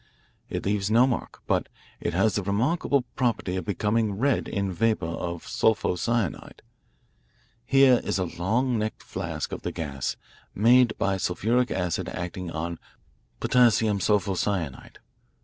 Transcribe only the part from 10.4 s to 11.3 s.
made by